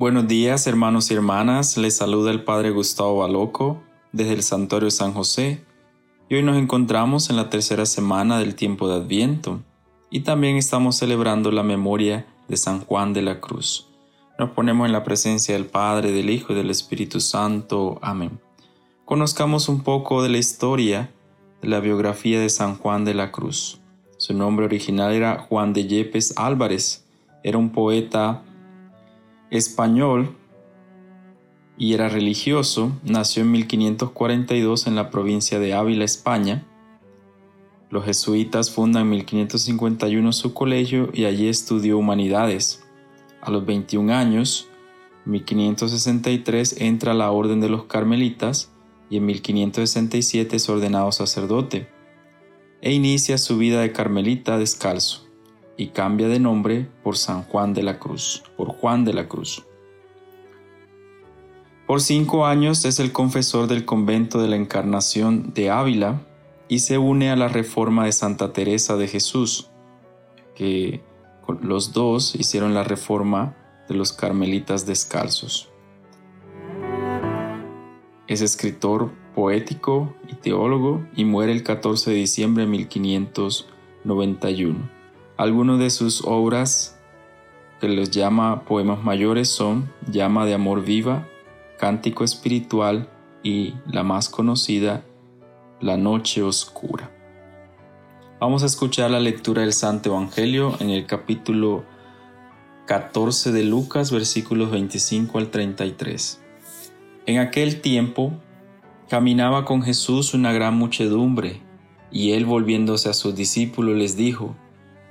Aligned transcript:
Buenos 0.00 0.28
días 0.28 0.66
hermanos 0.66 1.10
y 1.10 1.14
hermanas, 1.14 1.76
les 1.76 1.98
saluda 1.98 2.30
el 2.30 2.42
Padre 2.42 2.70
Gustavo 2.70 3.18
Baloco 3.18 3.82
desde 4.12 4.32
el 4.32 4.42
Santuario 4.42 4.90
San 4.90 5.12
José 5.12 5.62
y 6.30 6.36
hoy 6.36 6.42
nos 6.42 6.56
encontramos 6.56 7.28
en 7.28 7.36
la 7.36 7.50
tercera 7.50 7.84
semana 7.84 8.38
del 8.38 8.54
tiempo 8.54 8.88
de 8.88 8.94
Adviento 8.94 9.60
y 10.08 10.20
también 10.20 10.56
estamos 10.56 10.96
celebrando 10.96 11.52
la 11.52 11.62
memoria 11.62 12.24
de 12.48 12.56
San 12.56 12.80
Juan 12.80 13.12
de 13.12 13.20
la 13.20 13.42
Cruz. 13.42 13.88
Nos 14.38 14.52
ponemos 14.52 14.86
en 14.86 14.92
la 14.92 15.04
presencia 15.04 15.54
del 15.54 15.66
Padre, 15.66 16.12
del 16.12 16.30
Hijo 16.30 16.54
y 16.54 16.56
del 16.56 16.70
Espíritu 16.70 17.20
Santo. 17.20 17.98
Amén. 18.00 18.40
Conozcamos 19.04 19.68
un 19.68 19.82
poco 19.82 20.22
de 20.22 20.30
la 20.30 20.38
historia 20.38 21.12
de 21.60 21.68
la 21.68 21.80
biografía 21.80 22.40
de 22.40 22.48
San 22.48 22.78
Juan 22.78 23.04
de 23.04 23.12
la 23.12 23.30
Cruz. 23.30 23.82
Su 24.16 24.32
nombre 24.32 24.64
original 24.64 25.12
era 25.12 25.40
Juan 25.40 25.74
de 25.74 25.86
Yepes 25.86 26.32
Álvarez. 26.38 27.04
Era 27.42 27.58
un 27.58 27.68
poeta 27.68 28.44
español 29.50 30.36
y 31.76 31.94
era 31.94 32.08
religioso, 32.08 32.92
nació 33.04 33.42
en 33.42 33.52
1542 33.52 34.86
en 34.86 34.96
la 34.96 35.10
provincia 35.10 35.58
de 35.58 35.72
Ávila, 35.72 36.04
España. 36.04 36.66
Los 37.88 38.04
jesuitas 38.04 38.70
fundan 38.70 39.04
en 39.04 39.10
1551 39.10 40.32
su 40.32 40.52
colegio 40.52 41.10
y 41.12 41.24
allí 41.24 41.48
estudió 41.48 41.98
humanidades. 41.98 42.84
A 43.40 43.50
los 43.50 43.64
21 43.64 44.12
años, 44.12 44.68
en 45.24 45.32
1563 45.32 46.80
entra 46.80 47.12
a 47.12 47.14
la 47.14 47.30
Orden 47.30 47.60
de 47.60 47.70
los 47.70 47.84
Carmelitas 47.84 48.70
y 49.08 49.16
en 49.16 49.26
1567 49.26 50.56
es 50.56 50.68
ordenado 50.68 51.10
sacerdote 51.12 51.88
e 52.82 52.92
inicia 52.92 53.38
su 53.38 53.58
vida 53.58 53.80
de 53.80 53.92
carmelita 53.92 54.58
descalzo 54.58 55.29
y 55.80 55.88
cambia 55.88 56.28
de 56.28 56.38
nombre 56.38 56.86
por 57.02 57.16
San 57.16 57.42
Juan 57.44 57.72
de 57.72 57.82
la 57.82 57.98
Cruz, 57.98 58.42
por 58.58 58.68
Juan 58.68 59.06
de 59.06 59.14
la 59.14 59.28
Cruz. 59.28 59.64
Por 61.86 62.02
cinco 62.02 62.44
años 62.44 62.84
es 62.84 63.00
el 63.00 63.12
confesor 63.12 63.66
del 63.66 63.86
convento 63.86 64.42
de 64.42 64.48
la 64.48 64.56
Encarnación 64.56 65.54
de 65.54 65.70
Ávila 65.70 66.20
y 66.68 66.80
se 66.80 66.98
une 66.98 67.30
a 67.30 67.36
la 67.36 67.48
reforma 67.48 68.04
de 68.04 68.12
Santa 68.12 68.52
Teresa 68.52 68.98
de 68.98 69.08
Jesús, 69.08 69.70
que 70.54 71.02
los 71.62 71.94
dos 71.94 72.34
hicieron 72.34 72.74
la 72.74 72.84
reforma 72.84 73.56
de 73.88 73.94
los 73.94 74.12
carmelitas 74.12 74.84
descalzos. 74.84 75.70
Es 78.26 78.42
escritor 78.42 79.12
poético 79.34 80.14
y 80.28 80.34
teólogo 80.34 81.06
y 81.16 81.24
muere 81.24 81.52
el 81.52 81.62
14 81.62 82.10
de 82.10 82.16
diciembre 82.16 82.64
de 82.64 82.70
1591. 82.70 84.99
Algunas 85.40 85.78
de 85.78 85.88
sus 85.88 86.22
obras 86.26 87.00
que 87.80 87.88
los 87.88 88.10
llama 88.10 88.66
poemas 88.66 89.02
mayores 89.02 89.48
son 89.48 89.90
Llama 90.06 90.44
de 90.44 90.52
Amor 90.52 90.84
Viva, 90.84 91.26
Cántico 91.78 92.24
Espiritual 92.24 93.08
y 93.42 93.72
la 93.86 94.02
más 94.02 94.28
conocida, 94.28 95.02
La 95.80 95.96
Noche 95.96 96.42
Oscura. 96.42 97.10
Vamos 98.38 98.62
a 98.64 98.66
escuchar 98.66 99.10
la 99.10 99.18
lectura 99.18 99.62
del 99.62 99.72
Santo 99.72 100.10
Evangelio 100.10 100.76
en 100.78 100.90
el 100.90 101.06
capítulo 101.06 101.86
14 102.86 103.50
de 103.50 103.64
Lucas, 103.64 104.12
versículos 104.12 104.70
25 104.70 105.38
al 105.38 105.48
33. 105.48 106.38
En 107.24 107.38
aquel 107.38 107.80
tiempo 107.80 108.34
caminaba 109.08 109.64
con 109.64 109.82
Jesús 109.82 110.34
una 110.34 110.52
gran 110.52 110.76
muchedumbre, 110.76 111.62
y 112.12 112.32
él 112.32 112.44
volviéndose 112.44 113.08
a 113.08 113.14
sus 113.14 113.34
discípulos 113.34 113.96
les 113.96 114.18
dijo, 114.18 114.54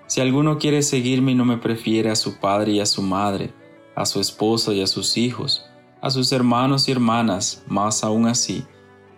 si 0.09 0.21
alguno 0.21 0.57
quiere 0.57 0.81
seguirme 0.81 1.33
y 1.33 1.35
no 1.35 1.45
me 1.45 1.57
prefiere 1.57 2.09
a 2.09 2.15
su 2.15 2.39
padre 2.39 2.71
y 2.71 2.79
a 2.79 2.87
su 2.87 3.03
madre, 3.03 3.53
a 3.93 4.07
su 4.07 4.19
esposa 4.19 4.73
y 4.73 4.81
a 4.81 4.87
sus 4.87 5.17
hijos, 5.17 5.69
a 6.01 6.09
sus 6.09 6.31
hermanos 6.31 6.89
y 6.89 6.91
hermanas, 6.91 7.63
más 7.67 8.03
aún 8.03 8.25
así, 8.25 8.65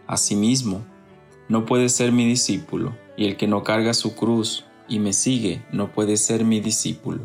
a 0.06 0.18
sí 0.18 0.36
mismo, 0.36 0.82
no 1.48 1.66
puede 1.66 1.88
ser 1.88 2.12
mi 2.12 2.26
discípulo, 2.26 2.94
y 3.16 3.26
el 3.26 3.38
que 3.38 3.48
no 3.48 3.64
carga 3.64 3.94
su 3.94 4.16
cruz 4.16 4.66
y 4.90 5.00
me 5.00 5.14
sigue 5.14 5.64
no 5.72 5.94
puede 5.94 6.18
ser 6.18 6.44
mi 6.44 6.60
discípulo. 6.60 7.22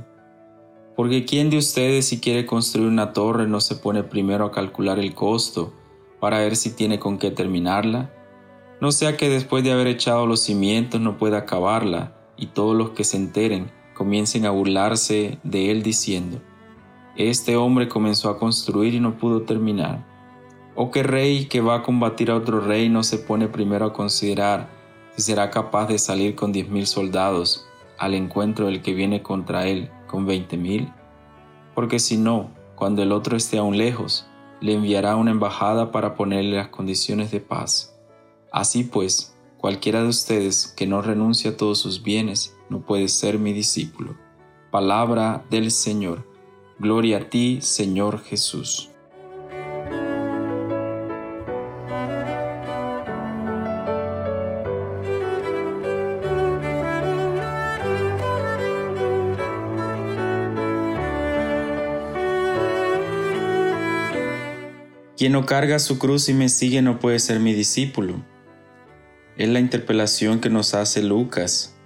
Porque 0.94 1.24
¿quién 1.24 1.50
de 1.50 1.58
ustedes 1.58 2.06
si 2.06 2.20
quiere 2.20 2.46
construir 2.46 2.86
una 2.86 3.12
torre 3.12 3.48
no 3.48 3.60
se 3.60 3.74
pone 3.74 4.04
primero 4.04 4.44
a 4.44 4.52
calcular 4.52 5.00
el 5.00 5.12
costo 5.12 5.74
para 6.20 6.38
ver 6.38 6.54
si 6.54 6.70
tiene 6.70 7.00
con 7.00 7.18
qué 7.18 7.32
terminarla? 7.32 8.12
No 8.80 8.92
sea 8.92 9.16
que 9.16 9.28
después 9.28 9.64
de 9.64 9.72
haber 9.72 9.88
echado 9.88 10.24
los 10.24 10.40
cimientos 10.40 11.00
no 11.00 11.18
pueda 11.18 11.38
acabarla 11.38 12.15
y 12.36 12.48
todos 12.48 12.76
los 12.76 12.90
que 12.90 13.04
se 13.04 13.16
enteren 13.16 13.70
comiencen 13.94 14.46
a 14.46 14.50
burlarse 14.50 15.38
de 15.42 15.70
él 15.70 15.82
diciendo, 15.82 16.40
este 17.16 17.56
hombre 17.56 17.88
comenzó 17.88 18.28
a 18.28 18.38
construir 18.38 18.94
y 18.94 19.00
no 19.00 19.16
pudo 19.16 19.42
terminar. 19.42 20.04
¿O 20.74 20.90
qué 20.90 21.02
rey 21.02 21.46
que 21.46 21.62
va 21.62 21.76
a 21.76 21.82
combatir 21.82 22.30
a 22.30 22.36
otro 22.36 22.60
rey 22.60 22.90
no 22.90 23.02
se 23.02 23.16
pone 23.16 23.48
primero 23.48 23.86
a 23.86 23.92
considerar 23.94 24.68
si 25.14 25.22
será 25.22 25.50
capaz 25.50 25.86
de 25.86 25.98
salir 25.98 26.34
con 26.34 26.52
diez 26.52 26.68
mil 26.68 26.86
soldados 26.86 27.66
al 27.96 28.12
encuentro 28.12 28.66
del 28.66 28.82
que 28.82 28.92
viene 28.92 29.22
contra 29.22 29.66
él 29.66 29.90
con 30.06 30.26
veinte 30.26 30.58
mil? 30.58 30.92
Porque 31.74 31.98
si 31.98 32.18
no, 32.18 32.50
cuando 32.74 33.02
el 33.02 33.12
otro 33.12 33.38
esté 33.38 33.56
aún 33.56 33.78
lejos, 33.78 34.26
le 34.60 34.74
enviará 34.74 35.16
una 35.16 35.30
embajada 35.30 35.90
para 35.92 36.14
ponerle 36.14 36.56
las 36.56 36.68
condiciones 36.68 37.30
de 37.30 37.40
paz. 37.40 37.96
Así 38.52 38.84
pues, 38.84 39.35
Cualquiera 39.66 40.00
de 40.00 40.08
ustedes 40.08 40.72
que 40.76 40.86
no 40.86 41.02
renuncie 41.02 41.50
a 41.50 41.56
todos 41.56 41.80
sus 41.80 42.04
bienes 42.04 42.54
no 42.70 42.86
puede 42.86 43.08
ser 43.08 43.40
mi 43.40 43.52
discípulo. 43.52 44.16
Palabra 44.70 45.44
del 45.50 45.72
Señor. 45.72 46.24
Gloria 46.78 47.16
a 47.16 47.30
ti, 47.30 47.58
Señor 47.62 48.22
Jesús. 48.22 48.90
Quien 65.16 65.32
no 65.32 65.44
carga 65.44 65.80
su 65.80 65.98
cruz 65.98 66.28
y 66.28 66.34
me 66.34 66.48
sigue 66.48 66.82
no 66.82 67.00
puede 67.00 67.18
ser 67.18 67.40
mi 67.40 67.52
discípulo. 67.52 68.35
Es 69.36 69.50
la 69.50 69.60
interpelación 69.60 70.40
que 70.40 70.48
nos 70.48 70.72
hace 70.72 71.02
Lucas 71.02 71.76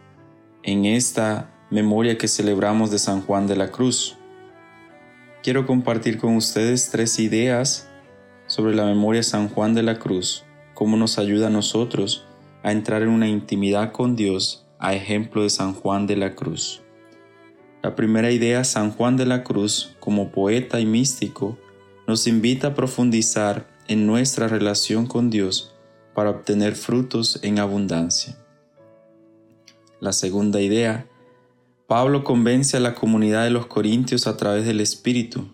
en 0.63 0.85
esta 0.85 1.53
memoria 1.69 2.17
que 2.17 2.29
celebramos 2.29 2.93
de 2.93 3.01
San 3.01 3.23
Juan 3.23 3.49
de 3.49 3.57
la 3.57 3.73
Cruz. 3.73 4.17
Quiero 5.43 5.67
compartir 5.67 6.19
con 6.19 6.37
ustedes 6.37 6.91
tres 6.93 7.19
ideas 7.19 7.91
sobre 8.47 8.77
la 8.77 8.85
memoria 8.85 9.19
de 9.19 9.25
San 9.25 9.49
Juan 9.49 9.75
de 9.75 9.83
la 9.83 9.99
Cruz, 9.99 10.45
cómo 10.75 10.97
nos 10.97 11.19
ayuda 11.19 11.49
a 11.49 11.51
nosotros 11.51 12.25
a 12.63 12.71
entrar 12.71 13.03
en 13.03 13.09
una 13.09 13.27
intimidad 13.27 13.91
con 13.91 14.15
Dios 14.15 14.65
a 14.79 14.95
ejemplo 14.95 15.43
de 15.43 15.51
San 15.51 15.75
Juan 15.75 16.07
de 16.07 16.15
la 16.15 16.37
Cruz. 16.37 16.83
La 17.83 17.97
primera 17.97 18.31
idea, 18.31 18.63
San 18.63 18.93
Juan 18.93 19.17
de 19.17 19.27
la 19.27 19.43
Cruz, 19.43 19.97
como 19.99 20.31
poeta 20.31 20.79
y 20.79 20.87
místico, 20.87 21.59
nos 22.07 22.29
invita 22.29 22.69
a 22.69 22.75
profundizar 22.75 23.67
en 23.89 24.07
nuestra 24.07 24.47
relación 24.47 25.07
con 25.07 25.31
Dios 25.31 25.70
para 26.21 26.33
obtener 26.33 26.75
frutos 26.77 27.39
en 27.41 27.59
abundancia. 27.59 28.37
La 30.01 30.13
segunda 30.13 30.61
idea, 30.61 31.07
Pablo 31.87 32.25
convence 32.25 32.77
a 32.77 32.81
la 32.81 32.95
comunidad 32.95 33.45
de 33.45 33.49
los 33.49 33.65
Corintios 33.69 34.27
a 34.27 34.37
través 34.37 34.67
del 34.67 34.83
Espíritu, 34.83 35.49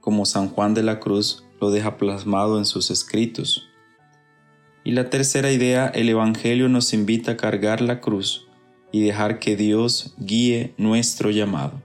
como 0.00 0.24
San 0.24 0.50
Juan 0.50 0.72
de 0.72 0.84
la 0.84 1.00
Cruz 1.00 1.42
lo 1.60 1.72
deja 1.72 1.96
plasmado 1.96 2.58
en 2.58 2.64
sus 2.64 2.92
escritos. 2.92 3.66
Y 4.84 4.92
la 4.92 5.10
tercera 5.10 5.50
idea, 5.50 5.88
el 5.88 6.08
Evangelio 6.08 6.68
nos 6.68 6.94
invita 6.94 7.32
a 7.32 7.36
cargar 7.36 7.80
la 7.80 8.00
cruz 8.00 8.46
y 8.92 9.00
dejar 9.00 9.40
que 9.40 9.56
Dios 9.56 10.14
guíe 10.16 10.74
nuestro 10.78 11.32
llamado. 11.32 11.82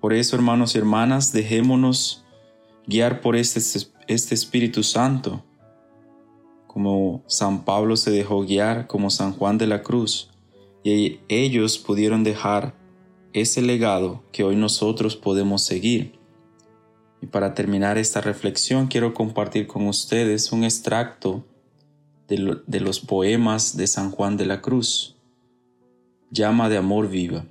Por 0.00 0.14
eso, 0.14 0.34
hermanos 0.34 0.74
y 0.74 0.78
hermanas, 0.78 1.30
dejémonos 1.30 2.24
guiar 2.88 3.20
por 3.20 3.36
este, 3.36 3.60
este 4.08 4.34
Espíritu 4.34 4.82
Santo 4.82 5.44
como 6.78 7.24
San 7.26 7.64
Pablo 7.64 7.96
se 7.96 8.12
dejó 8.12 8.42
guiar, 8.42 8.86
como 8.86 9.10
San 9.10 9.32
Juan 9.32 9.58
de 9.58 9.66
la 9.66 9.82
Cruz, 9.82 10.30
y 10.84 11.18
ellos 11.28 11.76
pudieron 11.76 12.22
dejar 12.22 12.72
ese 13.32 13.62
legado 13.62 14.22
que 14.30 14.44
hoy 14.44 14.54
nosotros 14.54 15.16
podemos 15.16 15.64
seguir. 15.64 16.12
Y 17.20 17.26
para 17.26 17.52
terminar 17.52 17.98
esta 17.98 18.20
reflexión 18.20 18.86
quiero 18.86 19.12
compartir 19.12 19.66
con 19.66 19.88
ustedes 19.88 20.52
un 20.52 20.62
extracto 20.62 21.44
de, 22.28 22.58
de, 22.64 22.78
los 22.78 23.00
poemas 23.00 23.76
de 23.76 23.88
San 23.88 24.12
Juan 24.12 24.36
de 24.36 24.46
la 24.46 24.60
Cruz. 24.62 25.16
Llama 26.30 26.68
de 26.68 26.76
amor 26.76 27.08
viva. 27.08 27.44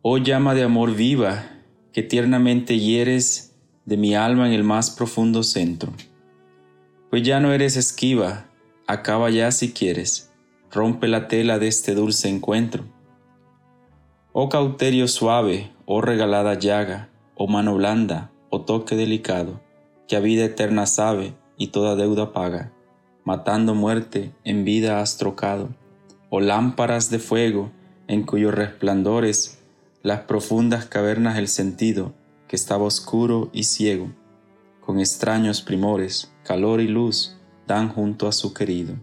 Oh 0.00 0.16
llama 0.16 0.54
de 0.54 0.62
amor 0.62 0.94
viva, 0.94 1.50
que 1.92 2.02
tiernamente 2.02 2.78
hieres 2.78 3.52
de 3.84 3.98
mi 3.98 4.14
alma 4.14 4.46
en 4.46 4.54
el 4.54 4.64
más 4.64 4.88
profundo 4.90 5.42
centro 5.42 5.92
pues 7.14 7.22
ya 7.22 7.38
no 7.38 7.52
eres 7.52 7.76
esquiva, 7.76 8.46
acaba 8.88 9.30
ya 9.30 9.52
si 9.52 9.72
quieres, 9.72 10.32
rompe 10.72 11.06
la 11.06 11.28
tela 11.28 11.60
de 11.60 11.68
este 11.68 11.94
dulce 11.94 12.28
encuentro. 12.28 12.86
Oh 14.32 14.48
cauterio 14.48 15.06
suave, 15.06 15.70
oh 15.86 16.00
regalada 16.00 16.58
llaga, 16.58 17.10
oh 17.36 17.46
mano 17.46 17.76
blanda, 17.76 18.32
o 18.50 18.62
toque 18.62 18.96
delicado, 18.96 19.60
que 20.08 20.16
a 20.16 20.18
vida 20.18 20.44
eterna 20.44 20.86
sabe 20.86 21.34
y 21.56 21.68
toda 21.68 21.94
deuda 21.94 22.32
paga, 22.32 22.72
matando 23.22 23.76
muerte 23.76 24.32
en 24.42 24.64
vida 24.64 25.00
has 25.00 25.16
trocado, 25.16 25.68
o 26.30 26.40
lámparas 26.40 27.10
de 27.10 27.20
fuego 27.20 27.70
en 28.08 28.24
cuyos 28.24 28.52
resplandores 28.52 29.62
las 30.02 30.22
profundas 30.22 30.86
cavernas 30.86 31.38
el 31.38 31.46
sentido, 31.46 32.12
que 32.48 32.56
estaba 32.56 32.82
oscuro 32.82 33.50
y 33.52 33.62
ciego, 33.62 34.10
extraños 35.00 35.62
primores, 35.62 36.32
calor 36.44 36.80
y 36.80 36.88
luz, 36.88 37.36
dan 37.66 37.88
junto 37.88 38.28
a 38.28 38.32
su 38.32 38.52
querido. 38.52 38.94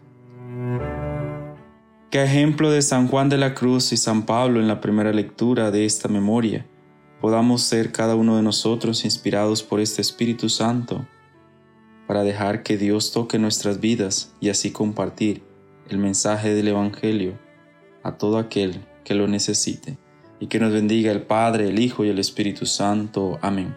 Qué 2.09 2.23
ejemplo 2.23 2.69
de 2.69 2.81
San 2.81 3.07
Juan 3.07 3.29
de 3.29 3.37
la 3.37 3.53
Cruz 3.53 3.93
y 3.93 3.97
San 3.97 4.25
Pablo 4.25 4.59
en 4.59 4.67
la 4.67 4.81
primera 4.81 5.13
lectura 5.13 5.71
de 5.71 5.85
esta 5.85 6.09
memoria, 6.09 6.65
podamos 7.21 7.61
ser 7.61 7.91
cada 7.91 8.15
uno 8.15 8.35
de 8.35 8.43
nosotros 8.43 9.05
inspirados 9.05 9.63
por 9.63 9.79
este 9.79 10.01
Espíritu 10.01 10.49
Santo 10.49 11.05
para 12.07 12.23
dejar 12.23 12.63
que 12.63 12.77
Dios 12.77 13.13
toque 13.13 13.39
nuestras 13.39 13.79
vidas 13.79 14.33
y 14.41 14.49
así 14.49 14.71
compartir 14.71 15.43
el 15.87 15.97
mensaje 15.97 16.53
del 16.53 16.67
Evangelio 16.67 17.39
a 18.03 18.17
todo 18.17 18.37
aquel 18.37 18.85
que 19.05 19.13
lo 19.13 19.27
necesite. 19.27 19.97
Y 20.39 20.47
que 20.47 20.59
nos 20.59 20.73
bendiga 20.73 21.11
el 21.11 21.21
Padre, 21.21 21.69
el 21.69 21.79
Hijo 21.79 22.03
y 22.03 22.09
el 22.09 22.17
Espíritu 22.19 22.65
Santo. 22.65 23.37
Amén. 23.41 23.75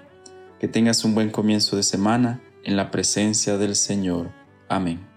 Que 0.64 0.68
tengas 0.68 1.04
un 1.04 1.14
buen 1.14 1.28
comienzo 1.28 1.76
de 1.76 1.82
semana 1.82 2.40
en 2.62 2.78
la 2.78 2.90
presencia 2.90 3.58
del 3.58 3.76
Señor. 3.76 4.30
Amén. 4.66 5.13